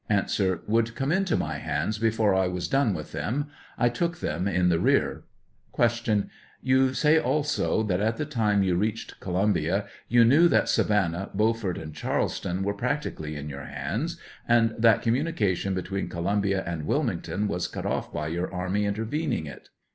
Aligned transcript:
A, 0.09 0.25
Would 0.67 0.95
come 0.95 1.11
into 1.11 1.37
my 1.37 1.59
hands 1.59 1.99
before 1.99 2.33
I 2.33 2.47
was 2.47 2.67
done 2.67 2.95
with 2.95 3.11
them; 3.11 3.49
I 3.77 3.87
took 3.89 4.17
them 4.17 4.47
in 4.47 4.69
the 4.69 4.79
rear.' 4.79 5.25
Q. 5.77 6.23
You 6.59 6.95
say 6.95 7.19
also 7.19 7.83
that 7.83 7.99
at 8.01 8.17
the 8.17 8.25
time 8.25 8.63
you 8.63 8.73
reached 8.75 9.19
Co 9.19 9.33
lumbia 9.33 9.85
you 10.07 10.25
knew 10.25 10.47
that 10.47 10.67
Savannah, 10.69 11.29
Beaufort 11.35 11.77
and 11.77 11.93
Charles 11.93 12.39
ton 12.39 12.63
were 12.63 12.73
practically 12.73 13.35
in 13.35 13.47
your 13.47 13.65
hands^ 13.71 14.17
and 14.47 14.73
that 14.75 15.03
communi 15.03 15.35
cation 15.35 15.75
between 15.75 16.09
Columbia 16.09 16.63
and 16.65 16.87
Wilmington 16.87 17.47
was 17.47 17.67
cut 17.67 17.85
ofif 17.85 18.11
by 18.11 18.25
your 18.29 18.51
army 18.51 18.85
intervening 18.85 19.45
it 19.45 19.69